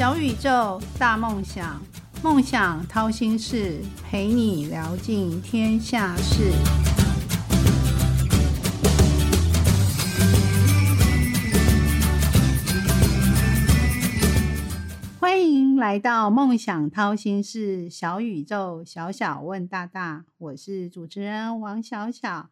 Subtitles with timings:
[0.00, 1.78] 小宇宙，大梦想，
[2.22, 6.52] 梦想掏心事，陪你聊尽天下事。
[15.18, 22.48] 欢迎来到梦想掏心事，小宇宙，小小问大大，我是主持人王小小。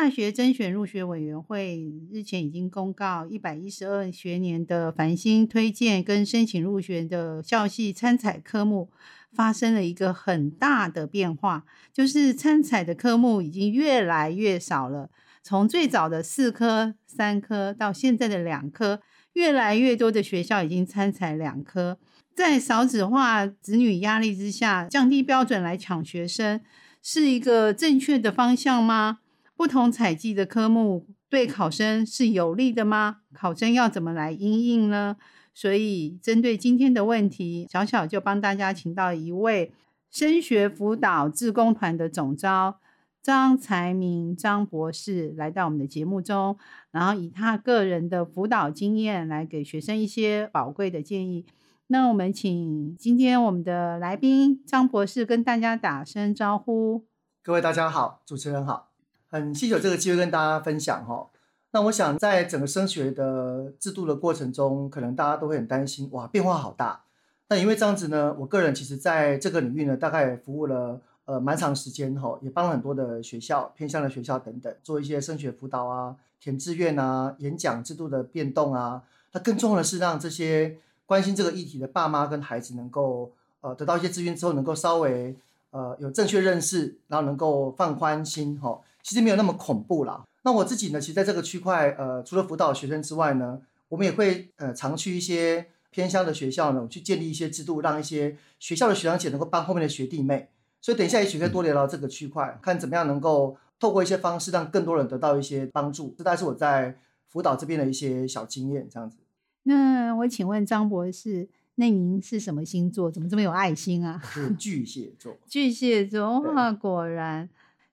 [0.00, 8.92] 大学甄选入学委员会日前已经公告，一百一十二学年的繁星推荐跟申请入学的校系参采科目
[9.32, 15.10] 发生了一个很大的变化，就是参采的科目已经越来越少了。
[15.42, 19.00] 从最早的四科、三科到现在的两科，
[19.32, 21.98] 越来越多的学校已经参采两科。
[22.36, 26.60] 在少子化、子女压力之下，降低标准来抢学生，
[27.02, 29.18] 是一个正确的方向吗？
[29.58, 33.22] 不同采集的科目对考生是有利的吗？
[33.34, 35.16] 考生要怎么来应应呢？
[35.52, 39.72] 所以针对今天的问题，小小就帮大家请到一位
[40.12, 42.78] 升学辅导志工团的总招
[43.20, 46.56] 张才明张博士来到我们的节目中，
[46.92, 51.44] 然后以他个人的辅导经验来给学生一些宝贵的建议。
[51.88, 57.04] 那我们请今天我们的来宾张博士跟大家打声招呼。
[57.42, 58.87] 各位大家好，主持人好。
[59.30, 61.28] 很稀有这个机会跟大家分享哈。
[61.70, 67.02] 那我想在整个升学的制度的过程中，可能大家都会很担心，哇，变化好大。
[67.48, 79.02] 那因为这样子呢，我个人其实在这个领域呢，大概服务了呃蛮长时间哈，也帮了很多的学校、偏向的学校等等，做一些升学辅导啊、填志愿啊、演讲制度的变动啊。
[79.32, 85.36] 那更重要的是让这些关心这个议题的爸妈跟孩子能够呃得到一些资源之后，能够稍微
[85.70, 88.80] 呃有正确认识，然后能够放宽心哈。
[89.02, 90.24] 其实没有那么恐怖啦。
[90.42, 100.48] 那我自己呢，其实在这个区块，呃，除了辅导学生之外呢，我们也会呃常去一些偏乡的学校呢，去建立一些制度，让一些学校的学长姐能够帮后面的学弟妹。
[100.80, 106.14] 所以等一下也许可以多聊聊这个区块，看怎么样能够透过一些方式，让更多人得到一些帮助。
[106.16, 109.18] 这大概是我在辅导这边的一些小经验，这样子。
[109.64, 113.10] 那我请问张博士，那您是什么星座？
[113.10, 114.22] 怎么这么有爱心啊？
[114.24, 115.36] 是巨蟹座。
[115.46, 117.50] 巨蟹座哇，果然。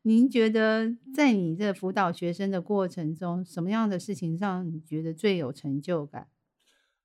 [0.07, 6.27] 您觉得在你这辅导学生的过程中，什么样的事情让你觉得最有成就感？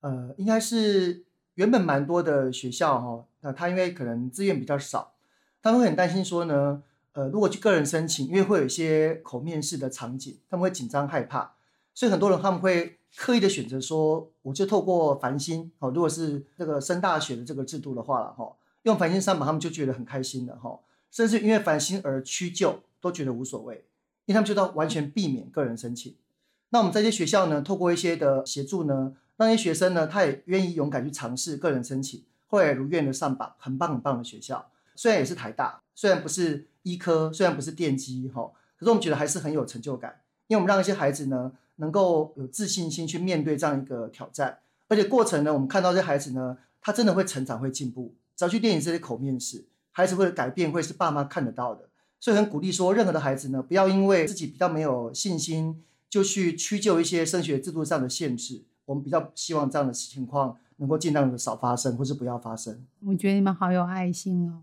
[0.01, 1.25] 呃，应该是
[1.55, 5.15] 原本蛮多的学校哈，那他因为可能资源比较少，
[5.63, 11.55] 他们会很担心说呢，呃，如果去个人申请，因为会有一些口面试的场景，他们会紧张害怕，
[11.95, 20.79] 所以很多人他们会刻意的选择说，我就透过繁星哦，如果是这个升大学的这个制度的话了哈，用繁星上榜，他们就觉得很开心了哈，
[21.11, 22.81] 甚至因为繁星而屈就。
[23.01, 23.85] 都觉得无所谓，
[24.27, 26.15] 因为他们就到完全避免个人申请。
[26.71, 34.71] 那我们在这些学校呢，透过一些的协助呢，让一些学生呢，他也愿意勇敢去尝试个人申请，后来如愿的上榜，很棒很棒的学校。
[34.95, 48.15] 虽然也是台大，虽然不是医科，虽然不是电机，哈，可是我们觉得还是很有成就感，因为我们让一些孩子呢，能够有自信心去面对这样一个挑战，而且过程呢，我们看到这孩子呢，他真的会成长，会进步。
[48.37, 51.90] 只要去练习这些口面试，孩子会改变，会是爸妈看得到的。
[52.21, 58.65] 所以很鼓励说，任何的孩子呢，不要因为自己比较没有信心，就去屈就一些升学制度上的限制。
[58.85, 62.85] 我们比较希望这样的情况能够尽量的少发生，或是不要发生。
[63.07, 64.63] 我觉得你们好有爱心哦，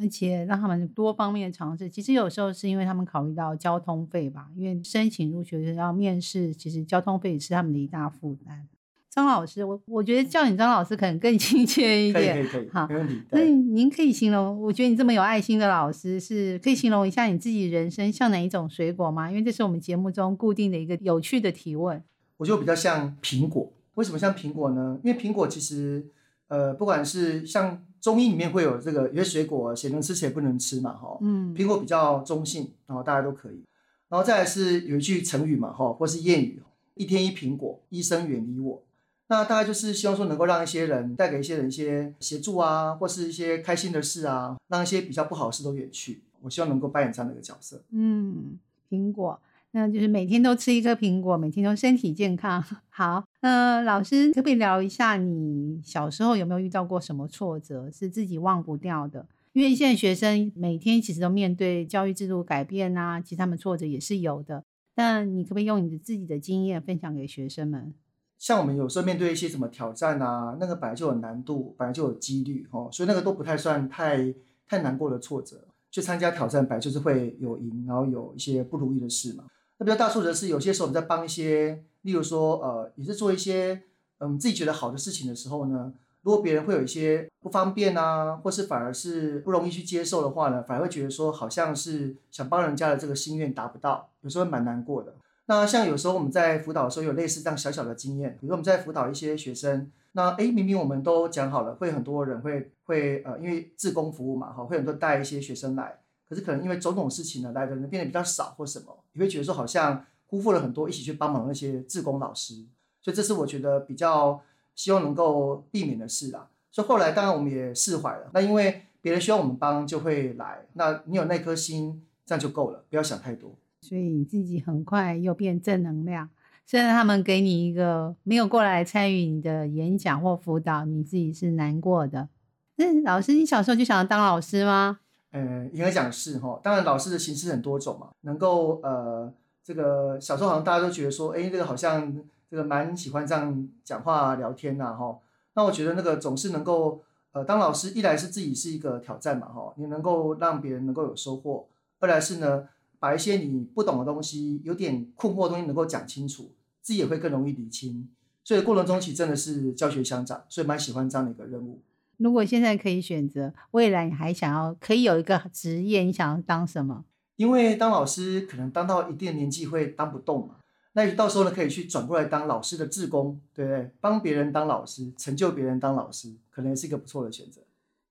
[0.00, 1.88] 而且让他们多方面尝试。
[1.88, 8.66] 其实有时候是因为他们考虑到交通费吧，因为申请入学要面试，其实交通费是他们的一大负担。
[9.10, 12.34] 张老师，我我觉得叫你张老师可能更 亲切一点。
[12.36, 13.20] 可以可以可以，好，没问题。
[13.32, 19.28] 那您可以形容，我觉得你这么有爱心的老师，是可以形容一下你自己人生像哪一种水果吗？
[19.28, 22.00] 因为这是我们节目中固定的一个有趣的提问。
[22.36, 23.72] 我觉得比较像苹果。
[23.94, 24.98] 为什么像苹果呢？
[25.02, 26.06] 因为苹果其实，
[26.46, 31.18] 呃，不管是像中医里面会有这个有些水果谁能吃谁不能吃嘛，哈。
[31.20, 31.52] 嗯。
[31.52, 33.64] 苹果比较中性，然后大家都可以。
[34.08, 36.62] 然后再来是有一句成语嘛，哈，或是谚语，
[36.94, 38.82] 一天一苹果，医生远离我。
[39.30, 46.24] 那大概就是希望说，能够让一些人带给一些人一些协助啊，或是一些开心的事啊，让一些比较不好的事都远去。
[46.40, 47.84] 我希望能够扮演这样的一个角色。
[47.92, 48.58] 嗯，
[48.90, 49.40] 苹果，
[49.70, 52.60] 那就是每天都吃一颗苹果，每天都身体健康。
[52.90, 59.24] 好，那老师可不可以聊一下，你小时候有没有遇到过什么挫折，是自己忘不掉的？
[59.52, 64.64] 因为现在学生每天其实都面对教育制度改变啊，其实他们挫折也是有的。
[64.96, 67.94] 那你可不可以用你的自己的经验分享给学生们？
[68.40, 74.34] 像我们有时候面对一些什么挑战啊，那个本来就有难度，本来就有几率哦，所以那个都不太算太
[74.66, 75.58] 太难过的挫折。
[75.92, 79.42] 去参加挑战，本来就是会有赢，然后有一些不如意的事嘛。
[79.76, 83.82] 那比较大挫折是有些时候我们在帮一些，例如说呃，也是做一些
[84.18, 95.12] 嗯自己觉得好的事情的时候呢，如果别人会有一些不方便啊，或是反而是不容易去接受的话呢，反而会觉得说好像是想帮人家的这个心愿达不到，有时候蛮难过的。
[95.50, 105.98] 那像有时候我们在辅导的时候有类似这样小小的经验，比如说我们在辅导一些学生，那诶明明我们都讲好了，会很多人会会呃因为自工服务嘛哈，会很多带一些学生来，
[106.28, 112.54] 可是可能因为种种事情呢，来的人变得比较少或什么，你会觉得说好像辜负了很多一起去帮忙那些自工老师，
[113.02, 114.40] 所以这是我觉得比较
[114.76, 116.48] 希望能够避免的事啦。
[116.70, 123.52] 所以后来当然我们也释怀了，那因为别人需要我们帮就会来，那你有那颗心这样就够了，不要想太多。
[123.82, 126.28] 所以你自己很快又变正能量。
[126.66, 132.28] 虽然他们给你一个没有过来参与你的演讲或辅导，你自己是难过的。
[132.76, 135.00] 那老师，你小时候就想要当老师吗？
[135.32, 136.60] 呃，应该讲是哈。
[136.62, 138.10] 当然，老师的形式很多种嘛。
[138.20, 139.32] 能够呃，
[139.64, 142.16] 这个小时候好像大家都觉得说，哎，这个好像
[142.48, 145.18] 这个蛮喜欢这样讲话聊天呐，哈。
[145.54, 147.02] 那我觉得那个总是能够
[147.32, 151.66] 呃，当老师一来是自己是一个挑战嘛，哈，你能够让别人能够有收获；
[151.98, 152.68] 二来是呢。
[153.00, 158.08] 把一些你不懂的东西、有点困惑的东西能够讲清楚，自己也会更容易理清。
[158.44, 161.82] 所以过程中其实真的是教学相长，所以蛮喜欢这样的一个任务。
[162.18, 167.04] 如果现在可以选择，未来你还想要可以有一个职业，你想要当什么？
[167.36, 170.56] 因为当老师可能当到一定的年纪会当不动嘛，
[170.92, 173.90] 那到时候呢可以去转过来当老师的志工，对不对？
[174.00, 177.62] 帮别人当老师，成就别人当老师，可能也是一个不错的选择。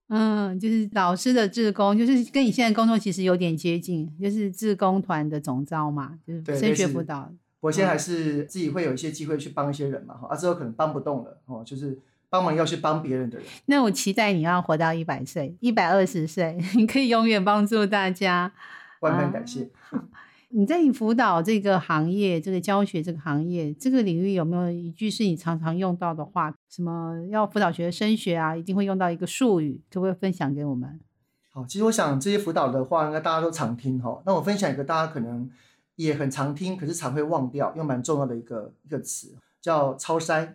[0.09, 7.31] 嗯，就是老师的志工，就是跟你现在工作其实有点接近，就是志工团的总招嘛，就是升学辅导。
[7.59, 13.45] 我现在还是自己会有一些机会去帮一些人嘛，哈，啊之后可能帮不动了，哦，就是帮忙要去帮别人的人。
[13.65, 18.51] 那我期待你要活到一百岁，一百二十岁， 你可以永远帮助大家。
[19.01, 19.69] 万分感谢。
[20.51, 26.51] 你在你辅导这个行业，这个教学这个行业，这个领域有没有一句是你常常用到的话？
[26.67, 30.99] 什么要辅导学升学啊，一定会用到一个术语，可不可以分享给我们？
[31.51, 34.23] 好，其实我想这些辅导的话，应该大家都常听哈。
[34.25, 35.47] 那我分享一个大家可能
[35.97, 40.53] 也很常听，可是常会忘掉又蛮重要的一个一个词，叫超筛。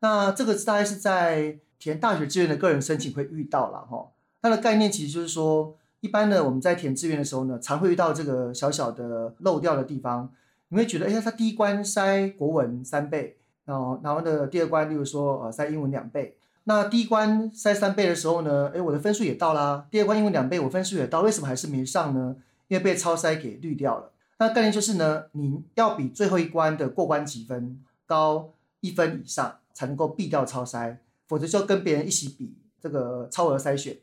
[0.00, 4.08] 那这个大概是在填大学志愿的个人申请会遇到了哈。
[4.42, 5.76] 它的概念其实就是说。
[6.00, 10.30] 一般呢，我们在填志愿的时候呢，常会遇到这个小小的漏掉的地方。
[10.68, 16.36] 你会觉得，哎，他第一关筛国文三倍，然后然后呢，第二关，例如说，呃，筛英文两倍。
[16.64, 19.86] 那第一关筛三倍的时候呢，哎，我的分数也到啦。
[19.92, 22.34] 第二关英文两倍，我分数也到，为什么还是没上呢？
[22.66, 24.10] 因为被超筛给滤掉了。
[24.38, 30.96] 那概念就是呢，你要比最后一关的过关几分高一分以上，才能够避掉超筛，
[31.28, 33.96] 否则就跟别人一起比这个超额筛选。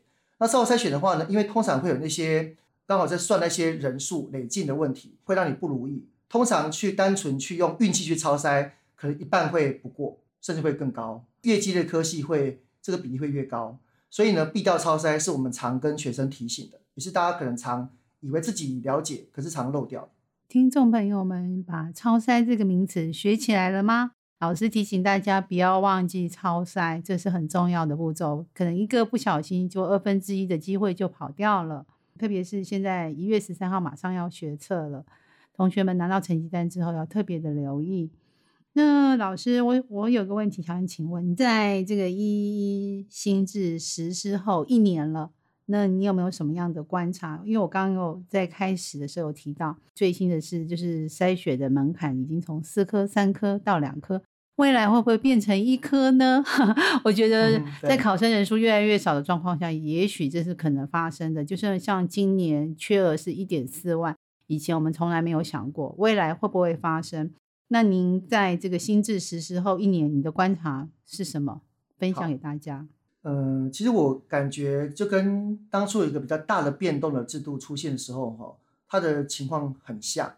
[0.44, 2.54] 那超筛选的话呢，因为通常会有那些
[2.86, 6.04] 刚好在算那些人数累进的问题，会让你不如意。
[6.28, 11.24] 通常去单纯去用运气去超筛，可能一半会不过，甚至会更高。
[11.44, 13.78] 越激烈科系会这个比例会越高。
[14.10, 17.88] 所以呢，必掉超筛是我们常跟学生提醒的，也是大家可能常
[18.20, 20.10] 以为自己了解，可是常漏掉。
[20.46, 24.10] 听众朋友们，把超筛这个名词学起来了吗？
[24.44, 28.44] 老师提醒大家不要忘记超筛，这是很重要的步骤。
[28.52, 31.86] 可能一个不小心，就二分之一的机会就跑掉了。
[32.18, 35.06] 特别是现在一月十三号马上要学测了，
[35.56, 38.10] 同学们拿到成绩单之后要特别的留意。
[38.74, 45.30] 那老师，我我有个问题想请问，你在这个一新制实施后一年了，
[45.64, 47.40] 那你有没有什么样的观察？
[47.46, 54.20] 因为我刚刚有在开始的时候提到，最新的是就是筛选的门槛已经从四科、三科到两科。
[54.56, 56.44] 未来会不会变成一科呢？
[57.04, 61.44] 我觉得在考生人数越来越少的状况下，也许这是可能发生的。
[61.44, 67.32] 就是像今年缺额是一点四万，以前我们从来没有想过未来会不会发生。
[67.68, 71.62] 那您在这个新制实施后一年，你的观察是什么？
[71.98, 72.86] 分享给大家。
[73.22, 78.54] 嗯，其实我感觉就跟当初有一个比较大的变动的制度出现的时候，哈，
[78.86, 80.34] 它的情况很像，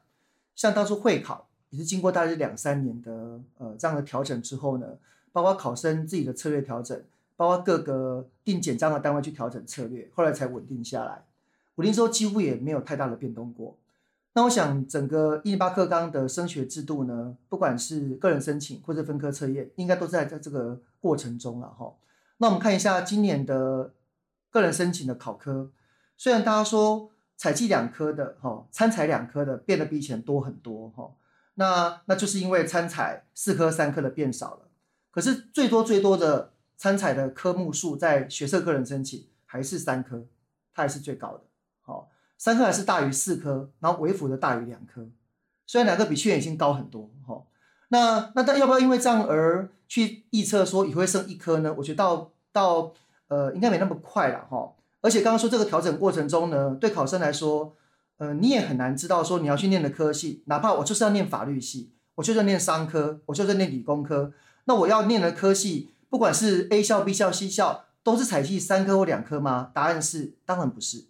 [0.55, 1.49] 像当初会考。
[1.77, 4.87] 是经过大概两三年的呃这样的调整之后呢，
[5.33, 7.01] 包括考生自己的策略调整，
[7.37, 11.25] 包括各个定简章的单位去调整策略，后来才稳定下来。
[11.77, 13.77] 稳定之后几乎也没有太大的变动过。
[14.33, 21.95] 那我想整个一零八课纲的升学制度呢，不管是个人申请或者分科测验，应该都在在这个过程中了哈。
[22.39, 23.93] 那我们看一下今年的
[24.51, 25.71] 个人申请的考科，
[26.17, 31.11] 虽然大家说采计两科的哈，参采两科的变得比以前多很多哈。
[31.57, 34.69] 那那就是因为参采四科三科的变少了，
[35.11, 40.27] 可是最多最多的参采的科目数在学测个人申请还是三科，
[40.73, 41.43] 它还是最高的。
[41.83, 42.09] 好，
[42.39, 45.09] 三科还是大于四科，然后微辅的大于两科，
[45.67, 47.11] 虽然两个比去年已经高很多。
[47.27, 47.43] 哈，
[47.89, 51.75] 那那但要不要因为这样而去预测说也会剩一科呢？
[51.79, 52.93] 我觉得到到
[53.29, 54.75] 呃应该没那么快了哈。
[55.01, 57.75] 而且刚刚说这个调整过程中呢，对考生来说，
[58.19, 64.33] 呃，你也很难知道说你要去念的科系，哪怕我就是要念法律系，我就是要念商科，我就是要念理工科，
[64.65, 69.71] 那我要念的科系，不管是 A 校、B 校、C 校，都是采系三科或两科吗？
[69.75, 71.05] 答案是当然不是。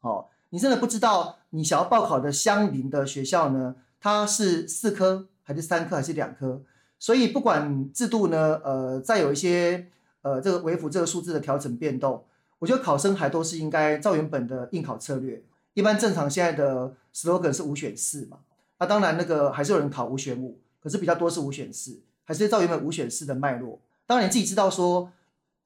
[0.00, 6.62] 好，你真的不知道你想要报考的相邻的学校呢，它是四科还是三科还是两科？
[6.98, 9.86] 所以不管制度呢，呃，再有一些
[10.22, 12.24] 呃这个维护这个数字的调整变动。
[12.58, 15.44] 我觉得考生还都是应该照原本的应考策略。
[15.78, 18.38] 一般正常现在的 slogan 是五选四嘛，
[18.80, 23.80] 那当然那个还是有人考五选五，可是比较多是五选四，还是照原本五选四的脉络。
[24.04, 25.12] 当然你自己知道说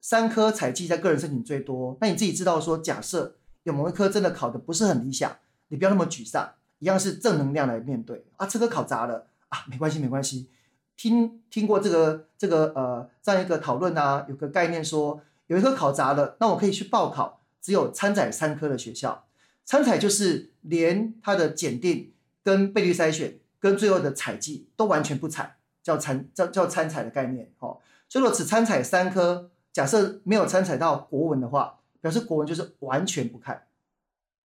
[0.01, 5.35] 三科采集在个人申请最多，那你自己知道说假设有某一科真的考的不是很理想，
[5.69, 8.45] 你不要那么沮丧，一样是正能量来面对啊。
[8.45, 10.47] 这科考砸了啊，没关系没关系。
[10.95, 15.21] 听听过这个这个呃这样一个讨论啊，有个概念说。
[15.47, 19.25] 有一科考砸了，那我可以去报考只有参采三科的学校。
[19.65, 22.11] 参采就是连它的检定、
[22.43, 27.51] 跟倍率筛选、跟最后的采集都完全不采，叫参叫叫参采的概念。
[27.59, 27.79] 哦，
[28.09, 33.63] 所以说只参采三科，假设没有参采到国文的话，表示国文就是完全不看，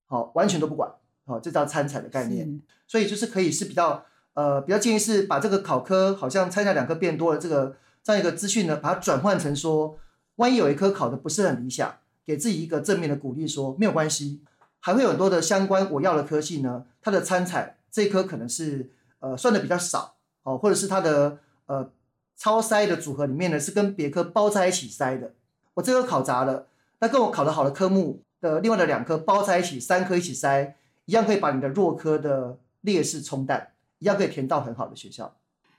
[0.06, 0.90] 好，完全都不管。
[1.26, 2.60] 好，这叫参采的概念。
[2.86, 9.98] 所以就是可以是比较呃比较建议是把这个考科好像参采两科变多了这个这样一个资讯呢，把它转换成说。
[10.38, 14.40] 万一有一科考的不是很理想，给自己一个正面的鼓励，说没有关系，
[14.80, 16.86] 还会有很多的相关我要的科系呢。
[17.00, 21.90] 它的参采这一科可能是呃算的比较少哦，或者是它的呃
[22.36, 25.34] 超筛的组合里面呢是跟别科包在一起筛的。
[25.74, 26.66] 我这科考砸了，
[27.00, 30.74] 那跟我考的好的科目的另外的两科包在一起，三科一起筛，
[31.06, 33.68] 一样可以把你的弱科的劣势冲淡，
[33.98, 35.36] 一样可以填到很好的学校。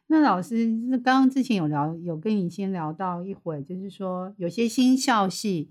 [0.07, 5.69] 那老师，那刚刚之前有聊，有跟你先聊到一会，就是说有些新校系，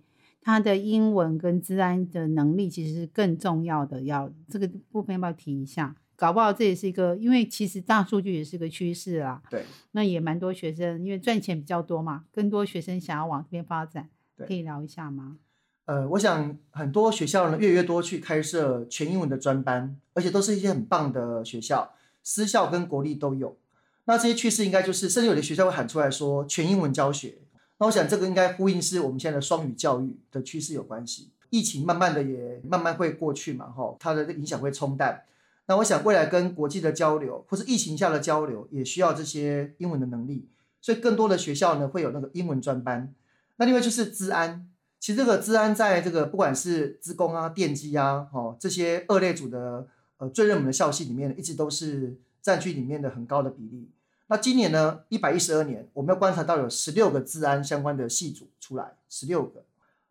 [0.49, 5.95] 它的英文跟治安的能力其实是更重要的，要这个部分要不要提一下？
[6.17, 9.43] 搞不好这也是一个，因为其实大数据也是个趋势啦。
[9.51, 9.67] 对。
[9.91, 15.37] 那也蛮多学生，因为赚钱比较多嘛，更多学生想要往这边发展，可以聊一下吗？
[15.85, 23.59] 呃，我想很多学校呢，越越多去开设全英文的专班，而且都是一些很棒的学校，私校跟国立都有。
[24.07, 27.35] 那这些趋势应该就是，甚至有的学校会喊出来说全英文教学。
[27.79, 31.31] 那我想这个应该呼应是我们现在的双语教育的趋势有关系。
[31.51, 35.23] 疫情慢慢的也慢慢会过去嘛，哈，它的影响会冲淡。
[35.67, 40.47] 那我想未来跟国际的交流，或是疫情下的交流，也需要这些英文的能力。
[40.81, 43.15] 所以更多的学校呢会有那个英文专班。
[43.57, 44.69] 那另外就是治安，
[45.01, 49.87] 其实这个治安在这个不管是资工啊、电机啊，哈这些二类组的
[50.19, 53.89] 呃最热门的校系里面，一直都是占据里面的很高的比例。
[54.31, 59.65] 那今年呢，一百一十二年，我们要观察到有十六个治安相关的系组出来，十六个，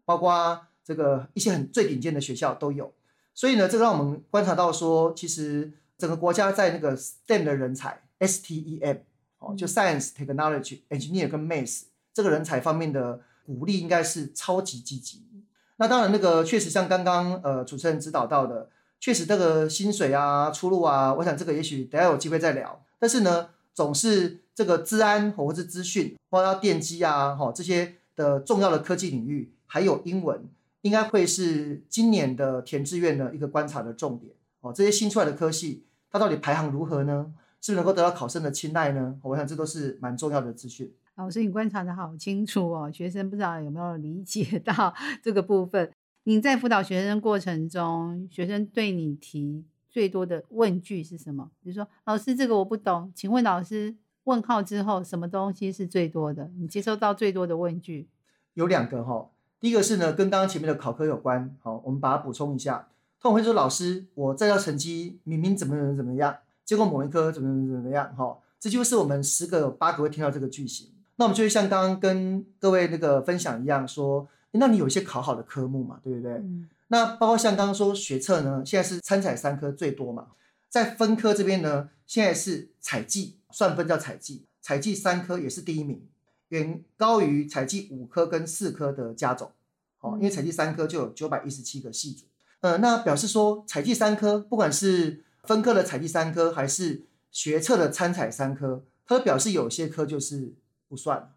[0.06, 2.92] 包括这个一些很最顶尖的学校都有。
[3.36, 9.02] 所以呢，这个让我们观察到说，其实整个国家在那个 STEM 的人才，STEM
[9.38, 15.22] 哦，就 Science、Technology、Engineer 跟 Math 这个人才方面的鼓励应该是超级积极。
[15.76, 18.68] 那当然，那个确实像刚刚呃主持人指导到的，
[19.00, 22.84] 确实这个薪水啊、出路啊，我想这个也许等下有机会再聊。
[22.98, 23.50] 但是呢。
[23.78, 30.50] 总是这个治安或者是资讯，包括电机啊，哈这些的重要的科技领域，还有英文，
[30.82, 34.34] 应该会是今年的填志愿的一个观察的重点。
[34.62, 37.32] 哦，这些新出来的科系，它到底排行如何呢？
[37.62, 39.16] 是不是能够得到考生的青睐呢？
[39.22, 40.92] 我想这都是蛮重要的资讯。
[41.14, 44.92] 老师，你观察的好清楚哦，学生不知道有没有理解 到
[45.22, 45.92] 这个部分？
[46.24, 49.64] 你在辅导学生过程中，学生对你提。
[49.98, 51.50] 最多的问句是什么？
[51.64, 56.52] 比如说，老师，这个我不懂，请问老师，问号之后什么东西是最多的？
[56.60, 58.08] 你接收到最多的问句
[58.54, 59.32] 有两个哈。
[59.60, 61.58] 第一个是呢，跟刚刚前面的考科有关。
[61.64, 62.90] 好，我们把它补充一下。
[63.20, 68.16] 通常会说，老师，我这道成绩明明怎么怎么怎么样，结果某一科怎么怎么怎么样？
[68.16, 70.92] 哈，这就是我们十个有八个会听到这个句型。
[71.16, 76.44] 那我们就会像刚刚跟各位那个分享一样，说，那你有一些考好的科目嘛，对不对？
[76.90, 80.28] 那包括像刚刚说学测呢，现在是参采三科最多嘛，
[80.70, 86.08] 在分科这边呢，现在是采计算分叫采计，采计三科也是第一名，
[86.50, 89.52] 远高于采计五科跟四科的加总，
[90.00, 92.26] 哦，因为采计三科就有九百一十七个系组，
[92.62, 100.54] 呃，那表示说采计三科，不管是分科的采计三科，还是学测的参采三科，它表示有些科就是
[100.88, 101.34] 不算，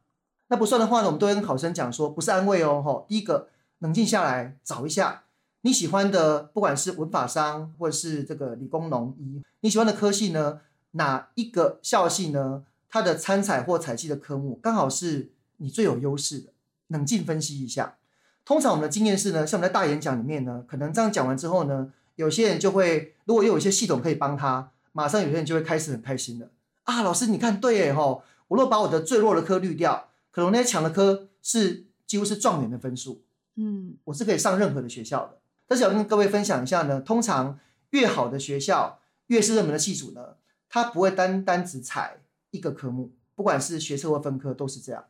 [0.47, 3.49] 那不算的话呢，我们都会跟考生讲说，不是安慰哦，哈，第一个
[3.81, 5.25] 冷静下来找一下。
[5.63, 10.61] 你喜欢的，不管是文法商或者是这个理工农医，你喜欢的科系呢？
[10.93, 12.65] 哪一个校系呢？
[12.89, 16.53] 它的参采或采集的科目刚好是你最有优势的。
[16.89, 17.99] 冷静分析一下。
[18.45, 26.51] 通常我们的经验是呢，像我们在大演讲里面呢，可能这样讲完之后呢，有些人就会，如果又有一些系统可以帮他，马上有些人就会开始很开心了
[26.83, 33.23] 啊，老师你看对耶吼，我若把我的最弱的科滤掉，可能那些强的科是几乎是状元的分数，
[33.55, 35.39] 嗯我是可以上任何的学校的。
[35.71, 37.61] 但是要跟各位分享一下呢，通常
[37.91, 38.99] 越好的学校，
[39.29, 40.35] 越是热门的系组呢，
[40.69, 45.05] 它不会单单只采一个科目，不管是学测或分科都是这样。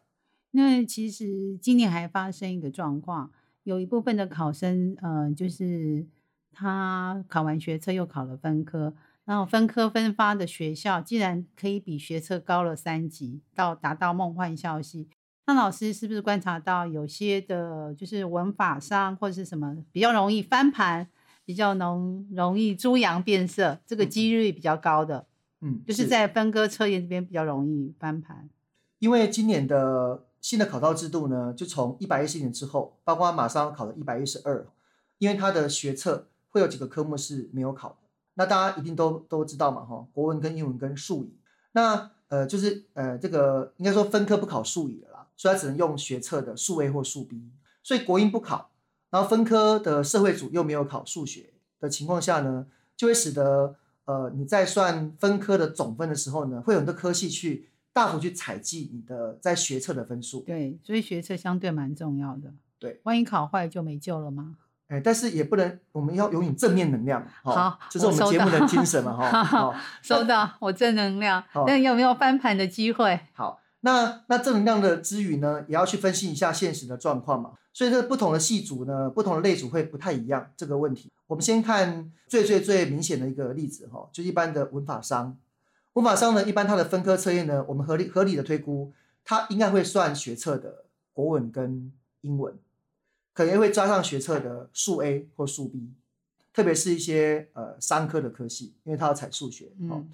[0.50, 6.06] 那其实今年还发生一个状况，有一部分的考生，呃，就是
[6.52, 15.08] 他考完学测又考了分科，然后分科分发的学校竟然可以比学测高了三级，到达到梦幻校系。
[15.50, 21.08] 那老师是不是观察到有些的，就是文法上或者是什么比较容易翻盘，
[21.44, 25.26] 比较能容易猪羊变色，这个几率比较高的，
[25.60, 28.48] 嗯，就是在分割测验这边比较容易翻盘。
[29.00, 34.64] 因为今年的新的考照制度呢，就从一百一十年之后，包括马上要考的一百一十二，
[35.18, 37.96] 因为他的学测会有几个科目是没有考的，
[38.34, 41.36] 那大家一定都都知道嘛，哈，国文跟英文跟数语，
[41.72, 45.09] 那呃就是呃这个应该说分科不考数语了啦，
[45.40, 47.50] 所以它只能用学测的数 A 或数 B，
[47.82, 48.72] 所以国英不考，
[49.08, 57.68] 然后分科的社会组又没有考数学的情况下呢，就会使得呃你在算分科的总分的时候呢，会有很多科系去。
[57.92, 62.52] 大幅去采集你的在学测的分数，对，所以学测相对蛮重要的。
[62.78, 64.58] 对，万一考坏就没救了吗？
[64.86, 67.26] 哎，但是也不能，我们要永远正面能量。
[67.42, 69.42] 好，这是我们节目的精神嘛， 哈。
[69.42, 71.42] 好，收到，我正能量。
[71.66, 73.18] 那有没有翻盘的机会？
[73.32, 77.52] 好，那那正能量的之余呢，也要去分析一下现实的状况嘛。
[77.72, 80.50] 所以这不同的系组呢，不同的类组会不太一样。
[80.56, 85.38] 这个问题，我们先看最最最明显的一个例子哈，就一般的文法商。
[85.94, 88.92] 文法商呢，一般它的分科测验呢，我们合理合理的推估，
[89.24, 92.58] 它应该会算学测的国文跟英文，
[93.32, 95.92] 可能会加上学测的数 A 或数 B，
[96.52, 99.72] 特别是一些呃商科的科系，因为它要采数学。
[99.88, 100.04] 哦，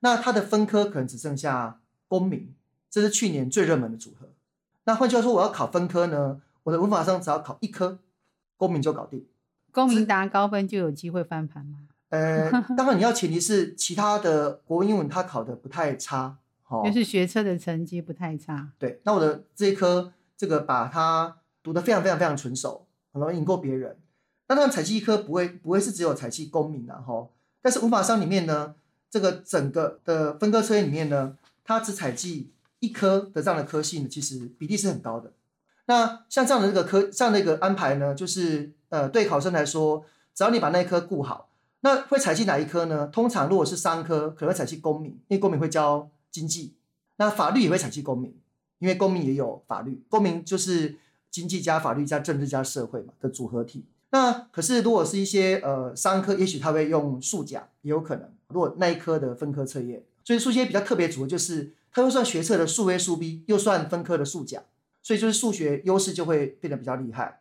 [0.00, 2.54] 那它的分科可能只剩下公民，
[2.94, 4.28] 这是去年最热门的组合。
[4.84, 7.98] 那换句话说，我要考分科呢，我的文法商只要考一科，
[8.56, 9.26] 公民就搞定。
[9.72, 11.88] 公民达高分就有机会翻盘吗？
[12.10, 16.36] 呃，当然你要前提是其他的国文、英文他考的不太差，
[16.68, 18.70] 哦，就是学测的成绩不太差。
[18.78, 23.96] 对，那我的这一科这个把它读得非常非常非常纯熟，很容易赢过别人。
[24.46, 27.26] 那当然采集一科不会不会是只有采集公民啊，哈，
[27.60, 28.76] 但是文法商里面呢，
[29.10, 32.52] 这个整个的分科测验里面呢，它只采集
[32.86, 35.32] 一科的这样的科系呢，其实比例是很高的。
[35.86, 41.50] 那像这样的这个科这样的一个安排呢，就是呃对考生来说，只要你把那一科顾好。
[41.80, 43.06] 那会采集哪一科呢？
[43.08, 46.74] 通常如果是商科，可能会采集公民，因为公民会教经济。
[47.16, 48.34] 那法律也会采集公民，
[48.78, 50.02] 因为公民也有法律。
[50.08, 50.96] 公民就是
[51.30, 53.84] 经济加法律加政治加社会嘛的组合体。
[54.10, 58.30] 那可是如果是一些呃商科，也许他会用数甲，也有可能。
[58.48, 64.62] 如果那一科的分科测验，所以数学比较特别组合就是它又算学测的数 A 数 B，又算分科的数甲，
[65.02, 67.40] 所以就是数学优势就会变得比较厉害。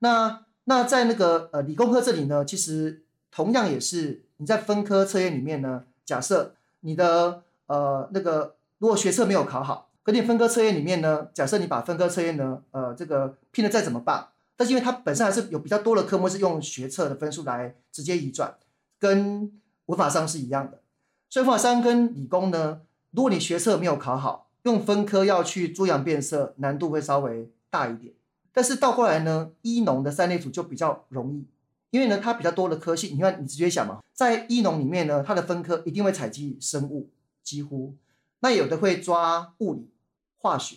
[0.00, 3.04] 那那在那个呃理工科这里呢，其实。
[3.34, 18.54] 同样也是你在分科测验里面呢，假设你的呃那个如果学测没有考好，可你分科测验里面呢，假设你把分科测验呢呃这个拼的再怎么棒，但是因为它本身还是有比较多的科目是用学测的分数来直接移转，
[18.98, 19.50] 跟
[19.86, 20.80] 文法商是一样的，
[21.30, 28.12] 所以文法商跟理工呢，如果你学测没有考好，用分科要去猪羊变色，难度会稍微大一点，
[28.52, 31.46] 但是倒过来呢，医农的三类组就比较容易。
[31.90, 37.10] 因为呢，它比较多的科系，你看你直接想嘛，在医农里面呢，它的分科一定会采集生物，
[37.42, 37.94] 几乎，
[38.40, 39.90] 那有的会抓物理、
[40.38, 40.76] 化学，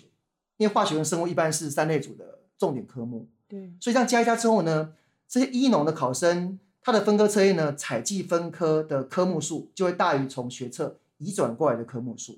[0.57, 3.29] 因为化学跟生物一般是三类组的重点科目。
[3.47, 4.93] 对，所以这样加一加之后呢，
[5.25, 12.37] 这些医农的考生，他的分科测验呢，采集分科的科目数就会大于从学测移转过来的科目数。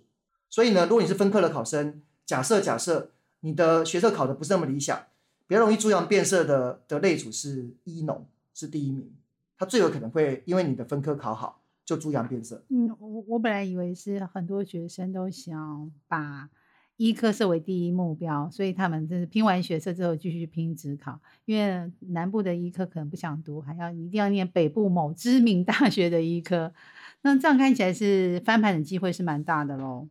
[0.49, 4.97] 所以呢，如果你是分科的考生，假设假设你的学测考得不是那么理想，
[5.45, 8.25] 比较容易猪羊变色的的类组是医农。
[8.59, 9.13] 是第一名，
[9.55, 12.63] 他最有可能会因为你的分科考好就猪羊变色。
[12.69, 16.49] 嗯，我我本来以为是很多学生都想把
[16.97, 26.73] 医科设为第一目标，所以他们就是拼完学测之后继续拼职考，因为南部的医科可能不想读，还要一定要念北部某知名大学的医科。
[27.21, 30.07] 那这样看起来是翻盘的机会是蛮大的喽。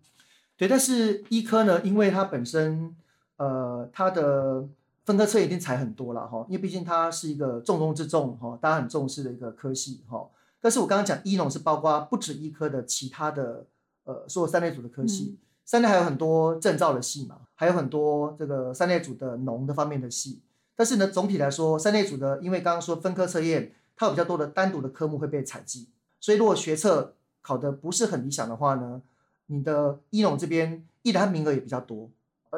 [0.57, 2.96] 对，但是医科呢，因为它本身
[3.37, 4.68] 呃它的。
[5.07, 10.29] 分科测一定才很多了哈，因为毕竟它是一个重中之重哈，大家很重视的一个科系哈。
[10.61, 13.64] 但是我刚刚讲医农是包括不止医科的其他的
[14.03, 20.40] 呃所有三类组的科系，三类还有很多证照的系嘛，还有很多这个三类组的农的方面的系。
[20.74, 25.88] 但是呢，总体来说，三类组的因为刚刚说分科测验，它有比较多的单独的科目会被采集，
[26.20, 29.02] 所以如果学测考的不是很理想的话呢，
[29.46, 32.11] 你的一农这边一来名额也比较多，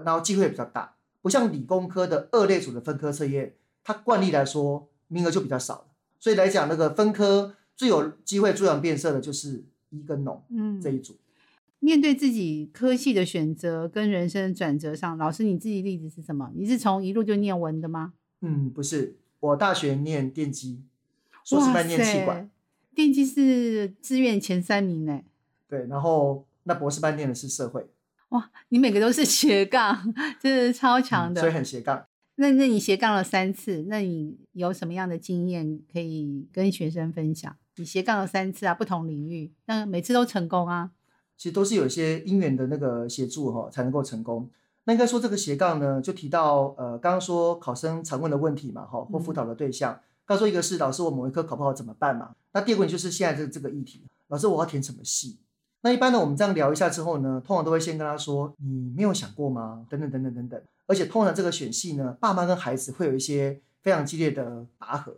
[0.04, 5.84] 然后机会也比较大，不像理工科的二类组的分科测验，它惯例来说名额就比较少了。
[6.20, 11.16] 所以来讲，那个分科最有机会助养变色的就是一跟农，嗯，这一组。
[11.80, 16.50] 面对自己科系的选择跟人生转折上，老师你自己例子是什么？
[16.54, 18.14] 你是从一路就念文的吗？
[18.40, 20.82] 嗯，不是，我大学念电机，
[21.44, 22.50] 硕士班念气管，
[22.94, 25.22] 电机是志愿前三名呢。
[25.68, 27.86] 对，然后那博士班念的是社会。
[28.30, 32.06] 哇，你每个都是 斜杠，真的超强的，所以很斜杠。
[32.36, 37.56] 那那你斜杠了三次，那你有什么样的经验可以跟学生分享？
[37.76, 40.92] 你斜杠了三次啊，不同领域，那每次都成功啊？
[41.38, 44.51] 其实都是有一些因缘的那个协助哈，才能够成功。
[44.85, 50.01] 那应该说这个斜杠呢，就提到呃，刚刚说考生常问的问题嘛，哈，或辅导的对象。
[50.27, 52.35] 刚说一个是老师，我某一科考不好怎么办嘛？
[52.53, 55.38] 那第二个问题就是现在这这个议题，老师我要填什么系？
[55.83, 59.87] 那一般呢，我们这样聊一下之后呢，通常都会先跟他说，你没有想过吗？
[59.88, 60.61] 等等等等等等。
[60.87, 65.14] 而且通常这个选系呢，爸妈跟孩子会有一些非常激烈的拔河。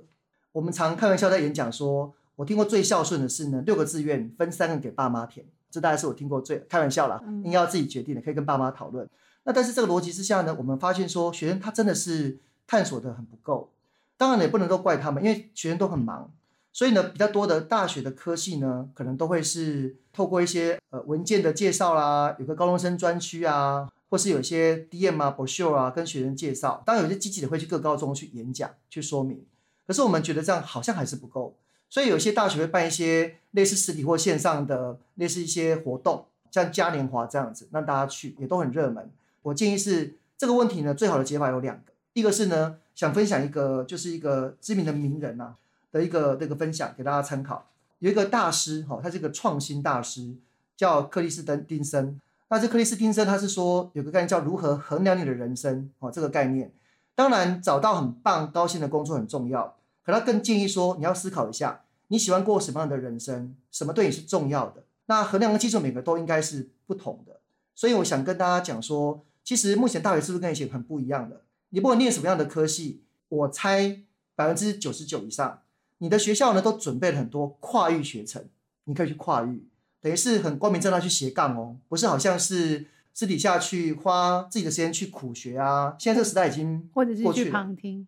[0.52, 5.46] 我们常开玩笑在演讲说，我听过最孝顺的是呢，六个志愿分三个给爸妈填。
[5.70, 9.08] 这大概是我听过最开玩笑啦，应该要自己决定的，可以跟爸妈讨论。
[9.44, 13.70] 那但是这个逻辑之下呢，我们发现说学生他真的是探索的很不够。
[14.16, 16.30] 当然也不能够怪他们，因为学生都很忙，
[16.72, 26.82] 所以呢比较多的大学的科系呢，可能都会是透过一些呃文件的介绍啦，有个高中生专区啊，或是有一些 DM 啊、brochure 啊，跟学生介绍。
[26.84, 29.42] 当然有些积极的会去各高中去演讲去说明，
[29.86, 31.56] 可是我们觉得这样好像还是不够。
[31.90, 39.10] 所以有些大学会办一些类似实体或线上的类似一些活动，像嘉年华这样子，让大家去也都很热门。
[39.42, 45.56] 我建议是这个问题呢，最好的解法有两个，一个是呢想分享一个就是一个知名的名人呐
[45.90, 47.66] 的一个这个分享给大家参考。
[47.98, 50.32] 有一个大师哈，他是一个创新大师，
[50.76, 52.20] 叫克里斯登丁森。
[52.48, 56.70] 那这克里斯丁森他是说有个概念叫如何衡量你的人生哦，这个概念。
[57.14, 59.74] 当然找到很棒高兴的工作很重要。
[60.02, 64.84] 可他更建议说，你要思考一下，你喜欢过什么样的人生，什么对你是重要的。
[65.06, 67.40] 那衡量的基础每个都应该是不同的。
[67.74, 71.42] 所以我想跟大家讲说，其实目前大学是不是跟以前很不一样的？
[71.70, 74.00] 你不管念什么样的科系，我猜
[74.34, 75.62] 百分之九十九以上，
[75.98, 78.44] 你的学校呢都准备了很多跨域学程，
[78.84, 79.64] 你可以去跨域，
[80.00, 85.96] 等于是很光明正大去斜杠哦，不是好像是私底下去花自己的时间去苦学啊。
[85.98, 88.06] 现在这个时代已经或者是去旁听。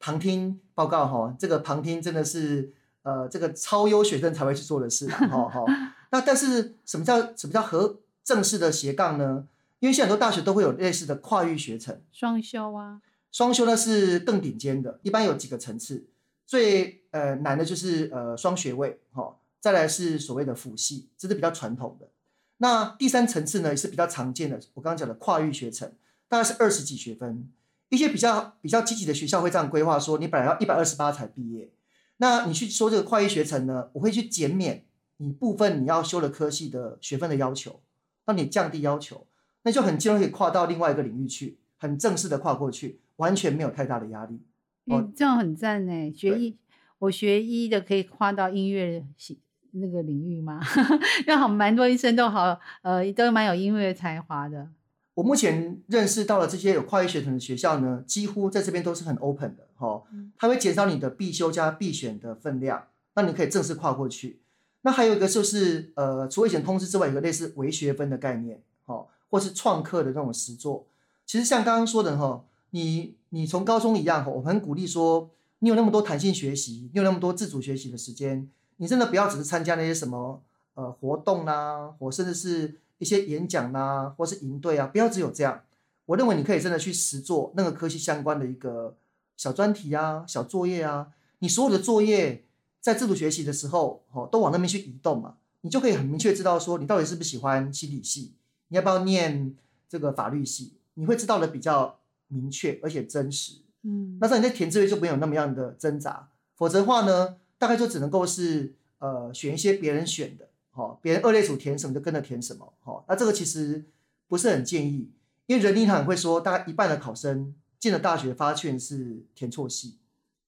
[0.00, 5.64] 旁听报告哈，这个旁听真的是呃，这个超优学生才会去做的事 哈哈。
[6.10, 9.46] 那但是什么叫什么叫和正式的斜杠呢？
[9.78, 13.00] 因为现在很多大学都会有类似的跨域学程，双修啊。
[13.30, 16.06] 双修呢是更顶尖的，一般有几个层次，
[16.44, 22.08] 最呃难的就是呃双学位哈，再来是所谓的辅系，这是比较传统的。
[22.56, 25.92] 那第三层次呢也是比较常见的，我刚刚讲的跨域学程，
[26.28, 27.48] 大概是二十几学分。
[27.90, 31.70] 一些比较比较积极的学校会这样规划说，你本来要一百二十八才毕业，
[32.16, 34.84] 那你去说这个跨越学程呢，我会去减免
[35.18, 37.82] 你部分你要修的科系的学分的要求，
[38.24, 39.26] 让你降低要求，
[39.64, 44.40] 那就很轻松可以跨到另外一个领域去，很正式的跨过去，完全没有太大的压力。
[44.86, 46.12] 哦，这样很赞呢。
[46.12, 46.56] 学医，
[47.00, 49.40] 我学医的可以跨到音乐系
[49.72, 50.60] 那个领域吗？
[51.26, 54.68] 因为好蛮多医生都好，呃，都蛮有音乐才华的。
[55.14, 60.02] 我目前认识到了这些有跨越学程的学校呢，几乎在这边都是很 open 的哈，
[60.38, 64.38] 它会减少你的必修加必选的分量，那你可以正式跨过去。
[64.82, 70.86] 那还有一个就是，呃，除了以前通知之外，有个类似微学分的概念，哈，或是创客的那种实作。
[71.26, 80.40] 其实像刚刚说的哈，你你从高中一样哈，我很鼓励说，你有那么多弹性学习，你有那么多自主学习的时间，你真的不要只是参加那些什么
[80.74, 82.76] 呃活动啦，或甚至是。
[83.00, 85.64] 一些演讲呐，或是营队啊，不要只有这样。
[86.06, 88.96] 我认为你可以真的去实做那个科系相关的一个
[89.36, 91.08] 小专题啊、小作业啊。
[91.38, 92.44] 你所有的作业
[92.80, 98.34] 在自主学习的时候，哦，都往那边去移动嘛，你就可以很明确知道说你到底是不是喜欢心理系，
[98.68, 99.56] 你要不要念
[99.88, 103.54] 这个法律系，你会知道的比较明确而且真实。
[103.82, 110.49] 嗯，那这样你在填志愿就没有那么样的挣扎，否则的话呢，大概就只能够是呃选一些别人选的。
[110.80, 112.72] 好，别人二类组填什么就跟着填什么。
[112.80, 113.84] 好，那这个其实
[114.26, 115.10] 不是很建议，
[115.44, 119.98] 因为人力行会说，大概一半的考生进了大学发现是填错系，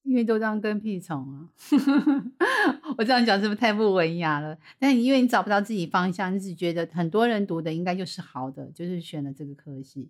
[0.04, 1.52] 因为都当跟屁虫啊。
[2.96, 4.56] 我这样讲是不是太不文雅了？
[4.78, 10.08] 但因为你找不到自己方向，你只觉得很多人读的应该就是好的，就是选了这个科系。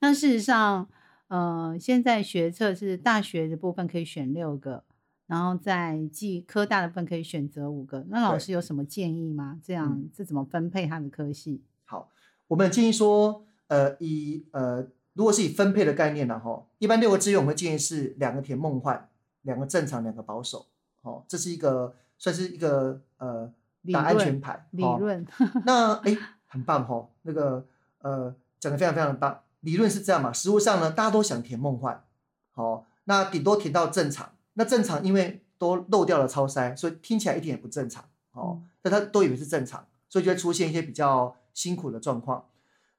[0.00, 0.86] 那事实上，
[1.28, 4.84] 呃，现在学测是大学的部分可以选六个，
[5.32, 8.04] 然后在技科大的部分可以选择五个。
[8.10, 9.58] 那老对师有什么建议吗？
[9.64, 11.62] 这样嗯这怎么分配他的科系？
[11.86, 12.10] 好，
[12.48, 19.08] 我们建议说，呃，以呃，如果是以分配的概念呢，哈，一般六个志愿我们建议是两个填梦幻，
[19.40, 20.66] 两个正常，两个保守，
[21.00, 25.26] 哦，这是一个算是一个呃理打安全牌，哦理论，
[25.64, 26.14] 那哎，
[26.46, 27.66] 很棒哈、那个
[28.02, 29.40] 呃讲的非常非常棒。
[29.60, 32.02] 理论是这样嘛，实物上呢，大家都想填梦幻，
[32.50, 34.28] 好、那顶多填到正常。
[34.54, 42.46] 那正常因为都漏掉了超筛，所以听起来一点也不正常，哦嗯，但他都以为是正常，所以就会出现一些比较辛苦的状况。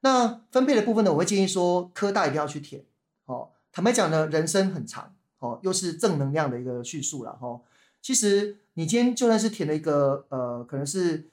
[0.00, 2.84] 那分配的部分呢，我会建议说科大一定要去填，
[3.26, 7.60] 哦，坦白讲呢，人生很长，哦，又是正能量的一个叙述了，哦，
[8.02, 11.30] 其实你今天就算是填了一个呃，可能是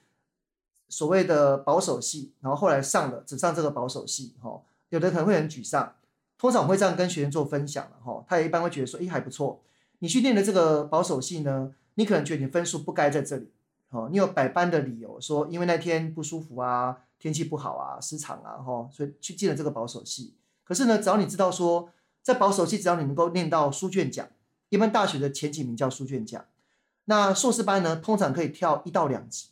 [0.88, 5.94] 所谓的保守系，然后后来上了只上这个保守系，哈、有的可能会很沮丧。
[6.38, 9.62] 通常我会这样跟学生做分享了，哈、他也一般会觉得说，诶还不错。
[10.02, 13.52] 你去念的这个保守系呢，你可能觉得你分数不该在这里，
[13.90, 20.34] 哦，你有百般的理由说，因为那天不舒服啊，天气不好啊，失常啊，哈、所以去进了这个保守系。
[20.64, 21.88] 可是呢，只要你知道说，
[22.20, 24.28] 在保守系，只要你能够念到书卷奖，
[24.70, 26.44] 一般大学的前几名叫书卷奖。
[27.04, 29.50] 那硕士班呢，通常可以跳一到两级，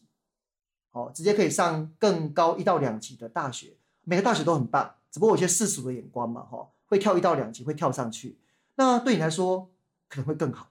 [0.90, 3.74] 哦，直接可以上更高一到两级的大学。
[4.02, 8.36] 每个大学都很棒，只不过有些世俗的眼光嘛，哈、会跳一到两级，会跳上去。
[8.74, 9.70] 那对你来说
[10.10, 10.68] 可能会更好，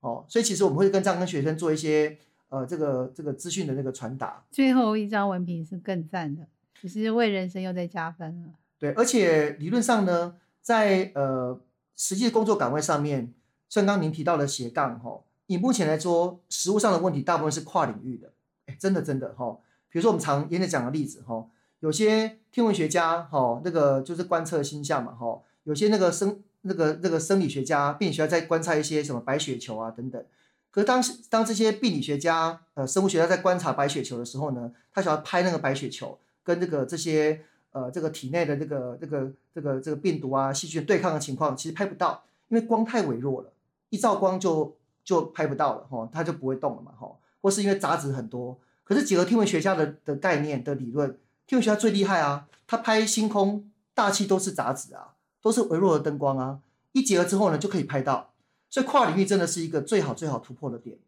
[0.00, 2.16] 哦，所以其实我们会跟这样跟学生做一些
[2.48, 6.46] 呃这个这个资讯的那个传达，最后一张文凭是更赞的，
[6.80, 8.48] 只是为人生又在加分了。
[8.78, 11.60] 对，而且理论上呢，在呃
[11.96, 13.34] 实际的工作岗位上面，
[13.68, 18.32] 像刚刚您提到的斜杠哈，以目前来说，实务上的问题大部分是跨领域的，
[18.66, 19.58] 哎，真的真的哈，
[19.90, 21.44] 比如说我们常演讲讲的例子哈，
[21.80, 30.22] 有些天文学家哈，那个就是观测星象嘛哈，有些那个生那个那个生理学家、病理学家在观察一些什么白血球啊等等。
[30.70, 37.40] 可是当时当这些病理学家、呃生物学家在观察白血球的时候呢，他想要拍那个白血球跟这个这些
[37.72, 43.50] 呃这个体内的这个这个这个这个病毒啊细菌对抗的情况，其实拍不到，因为光太微弱了，
[43.88, 48.58] 一照光就就拍不到了哈，它就不会动了嘛哈，或是因为杂质很多。
[48.84, 55.14] 可是结合天文学家的的概念的理论，天文学家最厉害啊，他拍星空大气都是杂质啊，
[55.46, 56.58] 都是微弱的灯光啊，
[56.90, 58.32] 一结合之后呢就可以拍到。
[58.68, 60.98] 所以跨领域真的是一个最好最好突破的点。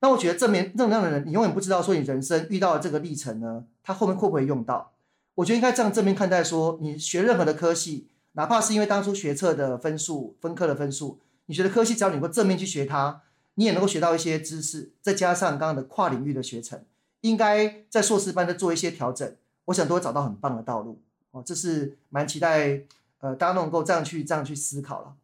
[0.00, 4.90] 那我觉得正面正能量的人，你永远不知道说你人生遇到的这个历程呢，他后面会不会用到？
[5.36, 13.22] 我觉得应该这样正面看待说，你学任何的科系，哪怕是因为当初学测的分数、分科的分数，你学的科系只要你能够正面去学它，
[13.54, 16.82] 你也能够学到一些知识，再加上刚刚的跨领域的学程，
[17.20, 20.98] 应该在硕士班的做一些调整，我想都会找到很棒的道路。
[21.30, 22.82] 哦，这是蛮期待，
[23.24, 25.14] 呃，大家都能够这样去这样去思考了。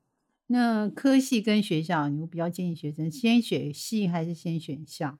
[0.46, 5.18] 那科系跟学校，你会比较建议学生先选系还是先选校？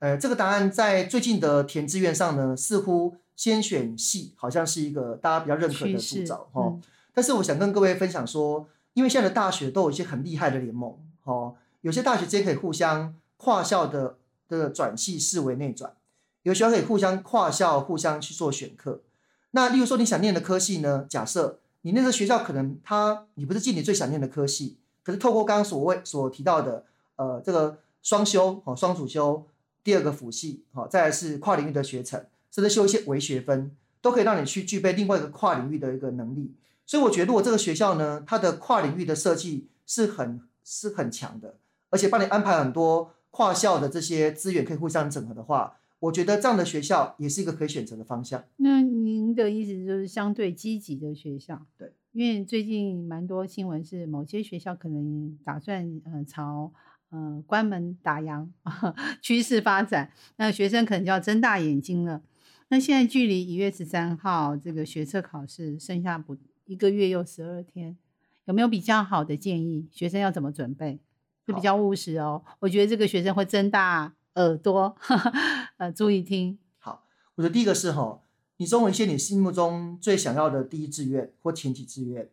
[0.00, 6.50] 呃，这个答案在最近的填志愿上呢，似乎先选系好像是一个大家比较认可的主趋势哈。
[6.56, 6.82] 嗯
[7.14, 15.94] 但是我想跟各位分享说，因为现在的大学都有一些很厉害的联盟哦，有些大学之间可以互相跨校的的转系视为内转，
[16.42, 19.02] 有学校可以互相跨校互相去做选课。
[19.50, 26.84] 那例如说你想念的科系呢，假设你那个学校可能它你不是进你最想念的科系，可是透过刚刚所谓所提到的
[27.16, 29.46] 呃这个双修哦双主修，
[29.82, 36.52] 第二个辅系好、再来是跨领域的学程，甚至修一些微学分，都可以让你去具备另外一个跨领域的一个能力。
[36.84, 41.54] 所以我觉得，如果这个学校呢，它的跨领域的设计是很是很强的，
[41.88, 48.44] 而且帮你安排很多跨校的这些资源可以互相整合的话，我觉得这样的学校也是一个可以选择的方向。
[48.56, 51.66] 那您的意思就是相对积极的学校？
[51.76, 56.72] 对，因为最近蛮多新闻是某些学校可能打算呃朝
[57.10, 58.48] 呃关门打烊
[59.20, 62.22] 趋势发展，那学生可能就要睁大眼睛了。
[62.68, 67.96] 那现在距离一月十三号这个学测考试剩下不一个月又十二天，
[68.44, 69.88] 有没有比较好的建议？
[69.90, 71.00] 学生要怎么准备？
[71.46, 72.44] 就比好较务实哦。
[72.60, 74.94] 我觉得这个学生会睁大耳朵，
[75.78, 76.58] 呃，注意听。
[76.78, 77.04] 好，
[77.36, 78.20] 我觉得第一个是哈，
[78.56, 82.28] 你中文系你心目中最想要的第一志愿或前几志愿，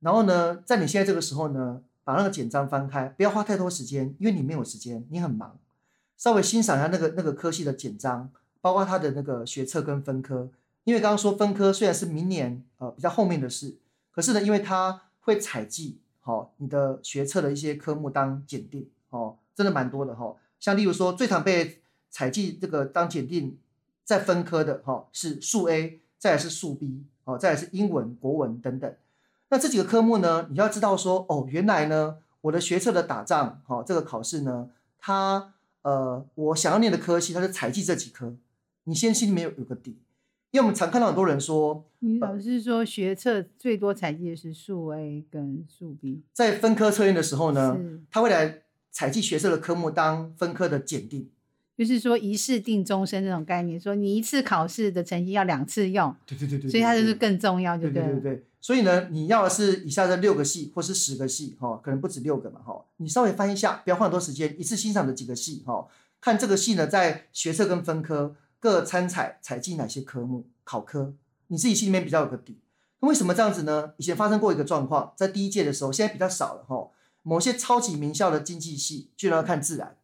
[0.00, 5.60] 然后呢，在你现在这个时候呢，把那个简章翻开，不要花太多时间，因为你没有时间，你很忙，
[6.16, 10.50] 稍微欣赏一下那个那个科系的简章，包括它的那个学测跟分科，
[10.82, 13.76] 因为刚刚说分科虽然是明年呃比较后面的事，
[14.10, 21.81] 可是呢，因为它会采集好、你的学测的一些科目当检定哦，真的蛮多的哈、像例如说最常被
[22.12, 23.56] 采集这个当检定
[24.04, 28.94] 再分科的哈是数 A，再来是数 B，哦，再来是英文、国文等等。
[29.48, 34.68] 那这几个科目呢，你要知道说哦，原来呢我的学测的打仗哈这个考试呢，
[35.00, 38.36] 它呃我想要念的科系它是采集这几科，
[38.84, 39.96] 你先心里面有有个底。
[40.50, 51.30] 因为我们常看到很多人说，你老师说学测最多采集的是数 A 跟数 B，在分科测验的时候呢是，他会来采集学测的科目当分科的检定。
[51.76, 57.76] 就是说一试定终身这种概念，说你一次考试的成绩要两次用，对对对对，所以它就是更重要。
[57.76, 58.44] 对对对对。
[58.60, 65.88] 所以呢，你要的是以下这六个系或是十个系哈、可能不止六个嘛哈、你稍微翻一下，不要花很多时间，一次欣赏的几个系哈、
[66.20, 71.12] 看这个系呢在学测跟分科各参采采集哪些科目考科，
[71.48, 72.60] 你自己心里面比较有个底。
[73.00, 73.94] 那为什么这样子呢？
[73.96, 76.88] 以前发生过一个状况，在第一届的时候，现在比较少了哈、
[77.22, 79.96] 某些超级名校的经济系居然要看自然，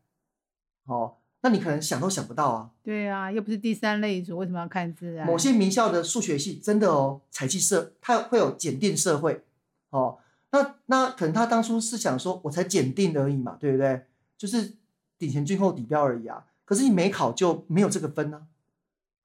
[0.87, 2.70] 哦，那你可能想都想不到啊。
[2.83, 5.27] 对啊，又不是第三类组，为什么要看自然？
[5.27, 9.44] 某些名校的数学系真的哦，采集社它会有检定社会
[9.90, 10.18] 哦。
[10.51, 14.07] 那那可能他当初是想说，我才检定而已嘛，对不对？
[14.37, 14.74] 就是
[15.18, 16.46] 顶前均后底标而已啊。
[16.64, 18.46] 可是你没考就没有这个分呢、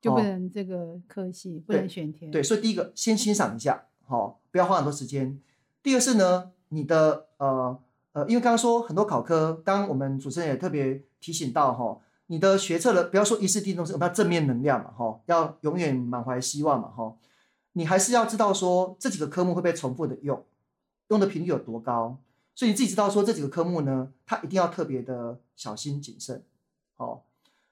[0.02, 2.30] 就不哦能这个科系不能选填。
[2.30, 5.40] 对，所以第一个先欣赏一下，哦，不要花很多时间。
[5.82, 7.80] 第二是呢，你的呃
[8.14, 17.16] 呃，因为刚刚说很多考科，刚我们主持人也特别提醒到哈、你的学测的不要说一试定终身，我们要正面能量嘛，哈、要永远满怀希望嘛，哈、
[17.74, 20.44] 你还是要知道说这几个科目会被重复的用，
[21.10, 22.18] 用的频率有多高，
[22.56, 26.44] 所以你自己知道说这几个科目呢，它一定要特别的小心谨慎，
[26.98, 27.22] 哦。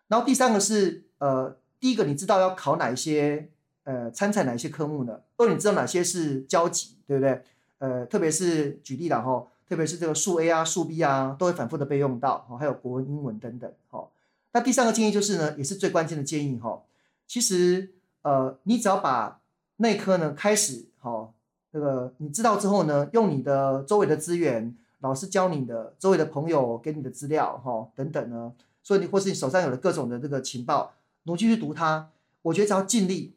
[0.08, 3.50] 然后第三个是呃，第一个你知道要考哪一些
[3.84, 5.22] 呃参采哪一些科目呢？
[5.38, 7.44] 二你知道哪些是交集，对不对？
[7.78, 14.10] 呃，特别是举例了哈，特别是这个数 A 啊、数 B 啊，都会反复的被用到，哦，还有国文、英文等等，哦。
[14.52, 16.84] 那第三个建议就是呢，也是最关键的建议哈。
[17.26, 19.40] 其实呃，你只要把
[19.78, 21.32] 那科呢开始哈，
[21.72, 28.52] 这个你知道之后呢，用你的周围的资源，老师教你的，周围的朋友给你的资料哈等等呢，
[28.84, 30.92] 所以你或是你手上有的各种的这个情报，
[31.24, 32.10] 努力去读它。
[32.42, 33.36] 我觉得只要尽力，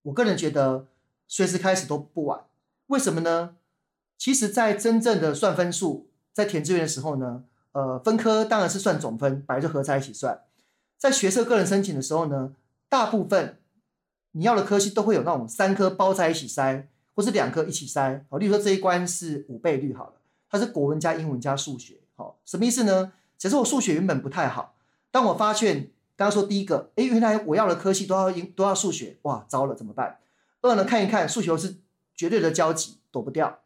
[0.00, 0.86] 我个人觉得
[1.26, 2.40] 随时开始都不晚。
[2.86, 3.56] 为什么呢？
[4.18, 10.42] 其实，在真正的算分数，在填志愿的时候呢，呃，分科当然是算总分，本来就合在一起算。
[10.98, 12.52] 在学测个人申请的时候呢，
[12.88, 13.60] 大部分
[14.32, 18.22] 你要的科系都会有那种三科包在一起筛，或是两科一起筛。
[18.28, 20.14] 好，例如说这一关是五倍率好了，
[20.50, 22.00] 它是国文加英文加数学。
[22.16, 23.12] 好，什么意思呢？
[23.38, 24.74] 假设我数学原本不太好，
[25.12, 30.18] 当我发现刚刚说第一个，诶，原来我要的科系都要英都要数学，哇，糟了，怎么办？
[30.62, 31.76] 二呢，看一看数学是
[32.16, 33.60] 绝对的交集，躲不掉。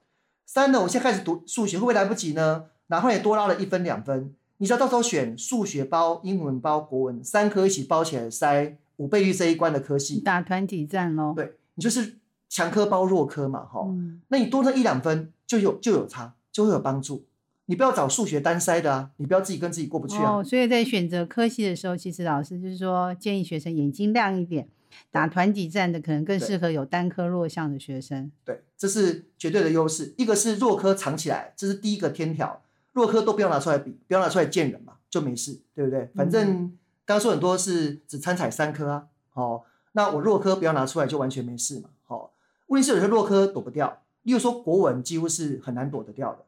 [0.46, 2.66] 三呢，我现在开始读数学，会不会来不及呢？
[2.88, 11.33] 哪怕也多拉了一分两分，你知道到时候选数学包、英文包、国文三科一起包起来塞五倍率这一关的科系，打团体战喽。
[11.35, 12.18] 对你就是
[12.50, 17.24] 强科包弱科嘛，哈、嗯，那你多那一两分就有就有差，就会有帮助。
[17.66, 20.37] 你不要找数学单塞的啊，你不要自己跟自己过不去啊。
[20.37, 24.68] 哦，所以在选择科系的时候，其实老师就是说建议学生眼睛亮一点，
[25.11, 28.31] 打团体战的可能更适合有单科弱项的学生。
[28.44, 30.14] 对，这是绝对的优势。
[30.16, 36.09] 一个是弱科藏起来，这是第一个天条，弱科都不要拿出来比，不要拿出来见人嘛，就没事，对不对？
[36.14, 42.33] 反正刚刚说很多是只参采三科啊，好、那我弱科不要拿出来就完全没事嘛，好、
[42.68, 46.44] 问题是有些弱科躲不掉，例如说国文几乎是很难躲得掉的，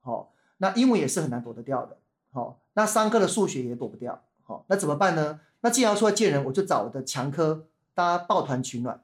[0.00, 1.98] 好、那英文也是很难躲得掉的，
[2.32, 5.40] 好、那三科的数学也躲不掉，好、那怎么办呢？
[5.60, 7.66] 那既然要出来见人，我就找我的强科，
[7.98, 9.00] 大家抱团取暖，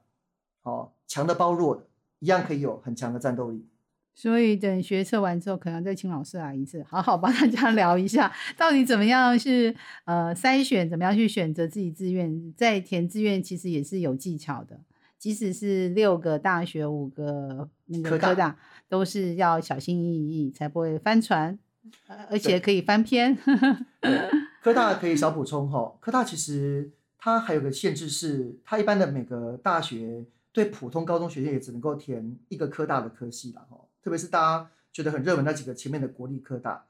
[0.62, 1.82] 好、强的包弱的，
[2.20, 3.66] 一样可以有很强的战斗力。
[4.14, 14.78] 所以等学测完之后，可能再请老师来一次，好好帮大家聊一下， 到底怎么样是呃筛选，怎么样去选择自己志愿，在填志愿其实也是有技巧的。
[15.18, 18.56] 即使是六个大学、五个那个科大
[18.88, 21.58] 都是要小心翼翼，才不会翻船，
[22.06, 23.36] 呃而且可以翻篇。
[24.62, 26.92] 科大可以小补充哈，科大其实
[27.24, 36.84] 它还有个限制是，它一般的每个大学对普通高中学生也只能够填一个科大的科系啦哈，特别是大家觉得很热门那几个前面的国立科大。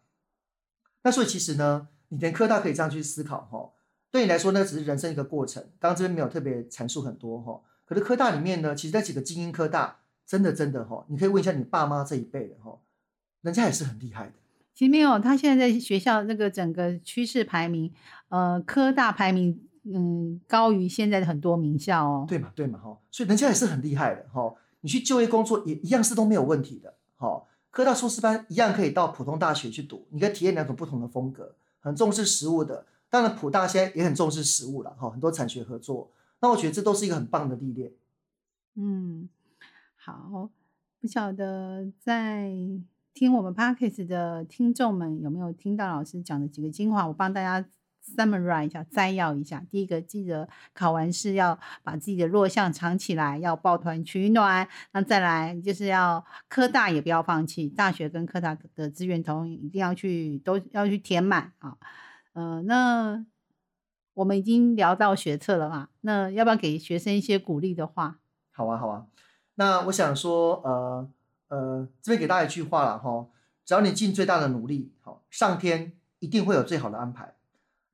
[1.04, 3.70] 那所以其实呢，你填科大可以这样去思考哈，
[4.10, 5.62] 对你来说那只是人生一个过程。
[5.78, 12.76] 刚刚这边没有特别阐述很多哈，可是科大里面呢，其实那几个精英科大，真的真的哈，你可以问一下你爸妈这一辈的哈，
[13.42, 14.32] 人家也是很厉害的。
[14.74, 17.94] 其实没有，他现在在学校那个整个趋势排名，
[18.30, 22.24] 呃，科大排名嗯高于现在的很多名校哦。
[22.28, 24.54] 对嘛，对嘛，哈，所以人家也是很厉害的，哈。
[24.80, 27.42] 你去就业工作也一样是都没有问题的，哈。
[27.70, 36.10] 科大硕士班一样可以到普通大学去读，你可以体验两种不同的风格，很重视实务的，当然普大现在也很重视实物了哈，很多产学合作。
[36.40, 37.92] 那我觉得这都是一个很棒的历练。
[38.76, 39.28] 嗯，
[39.96, 40.50] 好，
[41.00, 42.52] 不晓得在
[43.12, 47.06] 听我们 podcast 的听众们有没有听到老师讲的几个精华？
[47.08, 47.66] 我帮大家
[48.04, 49.64] summarize 一下，摘要一下。
[49.70, 54.68] 第一个，记得考完试要把自己的弱项藏起来，要抱团取暖。
[54.92, 61.76] 那再来就是要科大也不要放弃，大学跟科大的资源同一定要去都要去填满啊。
[62.32, 63.24] 呃，那。
[64.14, 65.88] 我们已经聊到学测了嘛？
[66.02, 68.20] 那要不要给学生一些鼓励的话？
[68.52, 69.06] 好啊，好啊。
[69.56, 71.10] 那我想说，呃
[71.48, 73.26] 呃，这边给大家一句话了哈：
[73.64, 77.34] 只要你尽最大的努力，好，上天一定会有最好的安排。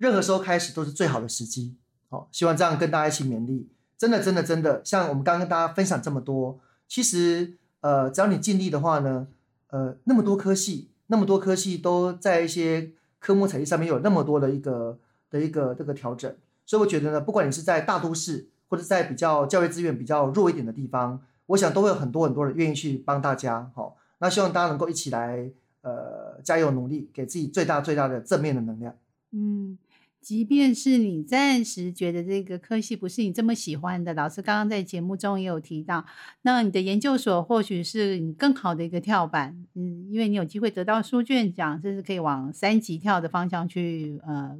[0.01, 1.77] 任何时候开始都是最好的时机。
[2.09, 3.71] 好，希望这样跟大家一起勉励。
[3.97, 9.29] 真的，真的，真的，像我们刚刚跟大家分享这么多，其实呃，只要你尽力的话呢，
[9.69, 14.99] 呃，那么多科系，那么多科系都在一些科目成绩上面有那么多的一个。
[15.31, 16.35] 的一个这个调整，
[16.67, 23.71] 所以我觉得呢，不管你是在大都市，或者在比较教育资源比较弱一点的地方，我想都会有很多很多人愿意去帮大家。
[23.73, 25.49] 好，那希望大家能够一起来，
[25.83, 28.93] 呃，加油努力，给自己最大最大的正面的能量。
[29.31, 29.79] 嗯。
[30.21, 36.05] 即便是你暂时觉得这个科系不是你这么喜欢的，老师刚刚在节目中也有提到，
[36.43, 44.57] 那你的研究所或许是你更好的一个跳板，嗯，因为你有机会得到书卷奖，这是可以往三级跳的方向去呃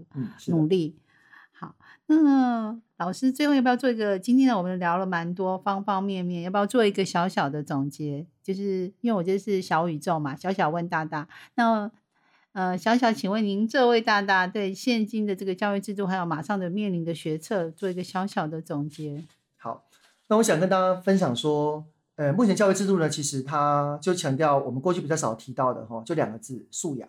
[0.49, 0.97] 努力。
[1.53, 1.75] 好，
[2.07, 4.19] 那老师最后要不要做一个？
[4.19, 8.27] 今天呢，我们聊了蛮多方方面面，要不要做一个小小的总结？
[8.43, 11.93] 就是因为我觉得是小宇宙嘛，小小问大大，那。
[12.53, 19.25] 呃，小小，请问您这位大大对现今的这个教育制度，还有马上的面临的学测，做一个小小的总结。
[19.57, 19.85] 好，
[20.27, 21.85] 那我想跟大家分享说，
[22.17, 27.09] 呃，目前教育制度呢，其实它就强调我们过去比较少提到的哈，就两个字：素养。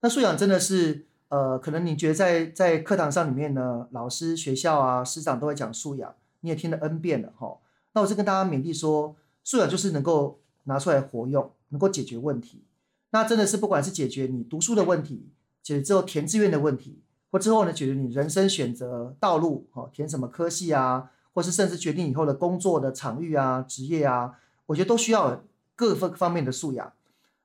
[0.00, 7.58] 那素养真的是，呃，可能你觉得在在课堂上里面呢，老师、学校啊、师长都会讲素养，你也听了 N 遍了哈。
[7.94, 12.62] 那我是跟大家勉励说，素养就是能够拿出来活用，能够解决问题。
[13.10, 15.30] 那真的是不管是解决你读书的问题，
[15.62, 25.44] 解决之后填志愿的问题，或之后呢，解决你人生选择道路，哦，填什么科系啊，或是甚至决定以后的工作的场域啊、职业啊，我觉得都需要
[25.74, 26.92] 各方方面的素养。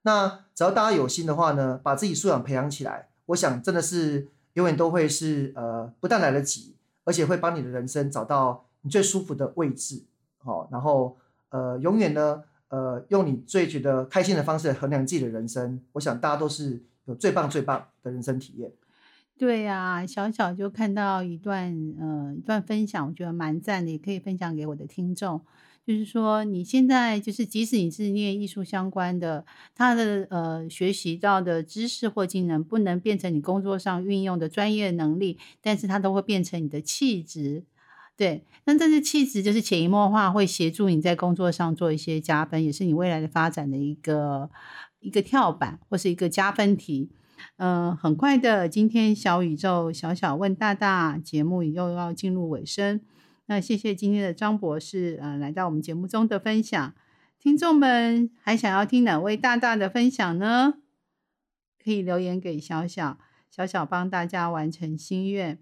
[0.01, 10.03] 那只要大家有心的话呢，把自己素养培养起来，我想真的是永远都会是呃，不但来得及，而且会帮你的人生找到你最舒服的位置，
[10.39, 11.17] 好，然后
[11.49, 12.43] 呃，永远呢。
[12.71, 18.71] 呃，用你最觉得开心的方式来衡量自己的人生，我想大家都是有最棒最棒的人生体验。
[19.37, 25.41] 对呀，小小就看到一段呃一段分享，我觉得蛮赞的，也可以分享给我的听众。
[25.85, 29.43] 就是说，你现在就是即使你是念艺术相关的，
[29.73, 37.63] 他的呃学习到的知识或技能不能变成你工作上运用的专业能力，但是它都会变成你的气质。
[38.17, 44.49] 对，那这是气质，就是潜移默化会协助你在工作上做一些加分，也是你未来的发展的一个
[44.99, 47.09] 一个跳板或是一个加分题。
[47.57, 53.01] 嗯，很快的，今天小宇宙小小问大大节目又要进入尾声。
[53.47, 56.93] 那谢谢今天的张博士，呃，来到我们节目中的分享。
[57.39, 60.75] 听众们还想要听哪位大大的分享呢？
[61.83, 63.17] 可以留言给小小，
[63.49, 65.57] 小小帮大家完成心愿。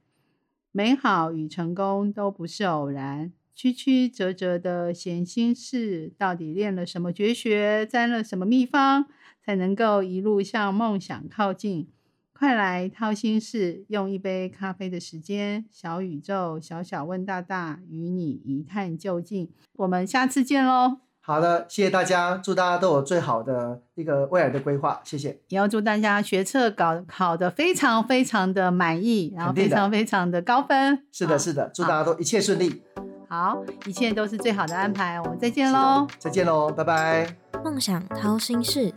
[0.72, 9.08] 美好与成功都不是偶然，曲曲折折的闲心事，到底练了什么绝学，沾了什么秘方，
[9.44, 11.88] 才能够一路向梦想靠近？
[12.32, 19.50] 快来掏心事，用一杯咖啡的时间，小宇宙小小问大大，与你一探究竟。
[19.74, 21.09] 我们下次见喽！
[21.30, 25.40] 好的，谢谢大家，祝大家都有最好的一个未来的规划，谢谢。
[25.50, 31.04] 也要祝大家学测搞考的非常非常的满意，然后非常非常的高分。
[31.12, 32.82] 是的，是的，祝大家都一切顺利。
[33.28, 36.08] 好，一切都是最好的安排，我们再见喽！
[36.18, 37.38] 再见喽，拜拜。
[37.64, 38.92] 梦想掏心事，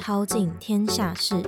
[0.00, 1.40] 掏尽天下事。